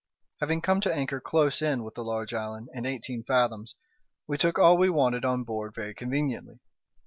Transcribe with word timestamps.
Having 0.39 0.61
come 0.61 0.81
to 0.81 0.91
anchor 0.91 1.21
close 1.21 1.61
in 1.61 1.83
with 1.83 1.93
the 1.93 2.03
large 2.03 2.33
island, 2.33 2.69
in 2.73 2.87
eighteen 2.87 3.23
fathoms, 3.23 3.75
we 4.25 4.35
took 4.35 4.57
all 4.57 4.75
we 4.75 4.89
wanted 4.89 5.23
on 5.23 5.43
board 5.43 5.75
very 5.75 5.93
conveniently. 5.93 6.59